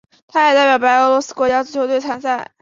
[0.27, 2.51] 他也代表白俄罗斯国家足球队参赛。